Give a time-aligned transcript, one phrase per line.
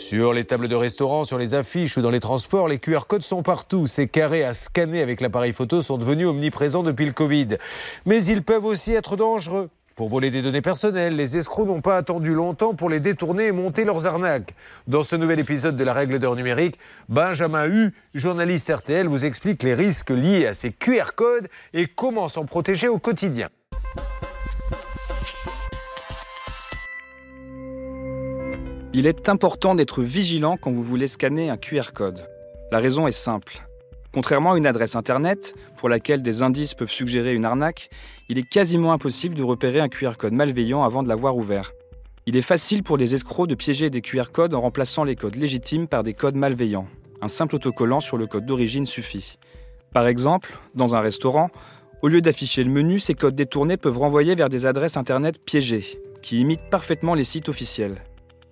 [0.00, 3.22] Sur les tables de restaurant, sur les affiches ou dans les transports, les QR codes
[3.22, 3.86] sont partout.
[3.86, 7.58] Ces carrés à scanner avec l'appareil photo sont devenus omniprésents depuis le Covid.
[8.06, 9.68] Mais ils peuvent aussi être dangereux.
[9.96, 13.52] Pour voler des données personnelles, les escrocs n'ont pas attendu longtemps pour les détourner et
[13.52, 14.54] monter leurs arnaques.
[14.86, 16.78] Dans ce nouvel épisode de la règle d'or numérique,
[17.10, 22.28] Benjamin Hu, journaliste RTL, vous explique les risques liés à ces QR codes et comment
[22.28, 23.50] s'en protéger au quotidien.
[28.92, 32.26] Il est important d'être vigilant quand vous voulez scanner un QR code.
[32.72, 33.64] La raison est simple.
[34.12, 37.88] Contrairement à une adresse Internet, pour laquelle des indices peuvent suggérer une arnaque,
[38.28, 41.70] il est quasiment impossible de repérer un QR code malveillant avant de l'avoir ouvert.
[42.26, 45.36] Il est facile pour les escrocs de piéger des QR codes en remplaçant les codes
[45.36, 46.88] légitimes par des codes malveillants.
[47.22, 49.38] Un simple autocollant sur le code d'origine suffit.
[49.94, 51.50] Par exemple, dans un restaurant,
[52.02, 56.00] au lieu d'afficher le menu, ces codes détournés peuvent renvoyer vers des adresses Internet piégées,
[56.22, 58.02] qui imitent parfaitement les sites officiels.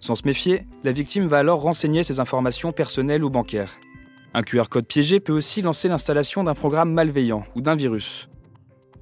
[0.00, 3.78] Sans se méfier, la victime va alors renseigner ses informations personnelles ou bancaires.
[4.32, 8.28] Un QR code piégé peut aussi lancer l'installation d'un programme malveillant ou d'un virus.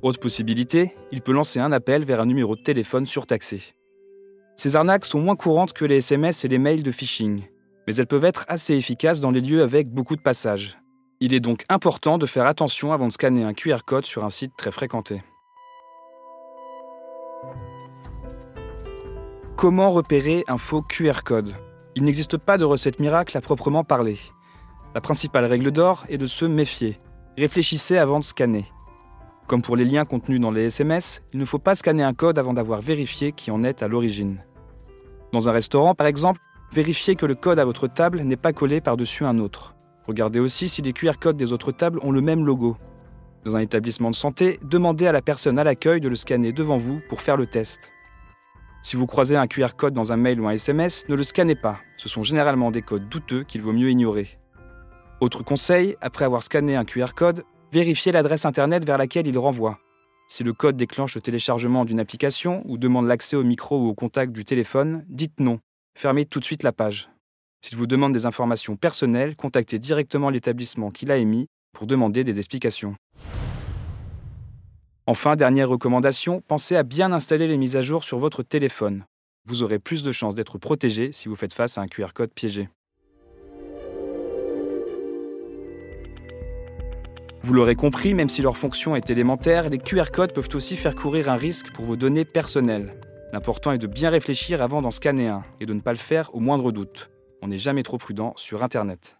[0.03, 3.75] Autre possibilité, il peut lancer un appel vers un numéro de téléphone surtaxé.
[4.57, 7.43] Ces arnaques sont moins courantes que les SMS et les mails de phishing,
[7.87, 10.79] mais elles peuvent être assez efficaces dans les lieux avec beaucoup de passages.
[11.21, 14.31] Il est donc important de faire attention avant de scanner un QR code sur un
[14.31, 15.23] site très fréquenté.
[19.59, 21.53] Comment repérer un faux QR code?
[21.97, 24.17] Il n'existe pas de recette miracle à proprement parler.
[24.95, 27.01] La principale règle d'or est de se méfier.
[27.37, 28.67] Réfléchissez avant de scanner.
[29.49, 32.39] Comme pour les liens contenus dans les SMS, il ne faut pas scanner un code
[32.39, 34.45] avant d'avoir vérifié qui en est à l'origine.
[35.33, 36.41] Dans un restaurant, par exemple,
[36.73, 39.75] vérifiez que le code à votre table n'est pas collé par-dessus un autre.
[40.07, 42.77] Regardez aussi si les QR codes des autres tables ont le même logo.
[43.45, 46.77] Dans un établissement de santé, demandez à la personne à l'accueil de le scanner devant
[46.77, 47.91] vous pour faire le test.
[48.83, 51.57] Si vous croisez un QR code dans un mail ou un SMS, ne le scannez
[51.57, 51.81] pas.
[51.97, 54.39] Ce sont généralement des codes douteux qu'il vaut mieux ignorer.
[55.21, 59.79] Autre conseil, après avoir scanné un QR code, vérifiez l'adresse Internet vers laquelle il renvoie.
[60.29, 63.95] Si le code déclenche le téléchargement d'une application ou demande l'accès au micro ou au
[63.95, 65.59] contact du téléphone, dites non.
[65.97, 67.11] Fermez tout de suite la page.
[67.65, 72.39] S'il vous demande des informations personnelles, contactez directement l'établissement qui l'a émis pour demander des
[72.39, 72.95] explications.
[75.11, 79.07] Enfin, dernière recommandation, pensez à bien installer les mises à jour sur votre téléphone.
[79.47, 82.31] Vous aurez plus de chances d'être protégé si vous faites face à un QR code
[82.31, 82.69] piégé.
[87.43, 90.95] Vous l'aurez compris, même si leur fonction est élémentaire, les QR codes peuvent aussi faire
[90.95, 93.01] courir un risque pour vos données personnelles.
[93.33, 96.35] L'important est de bien réfléchir avant d'en scanner un et de ne pas le faire
[96.35, 97.09] au moindre doute.
[97.41, 99.17] On n'est jamais trop prudent sur Internet.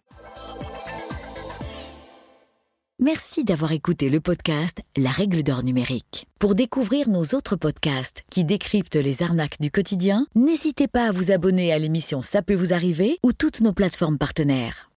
[3.01, 6.27] Merci d'avoir écouté le podcast La règle d'or numérique.
[6.37, 11.31] Pour découvrir nos autres podcasts qui décryptent les arnaques du quotidien, n'hésitez pas à vous
[11.31, 14.87] abonner à l'émission Ça peut vous arriver ou toutes nos plateformes partenaires.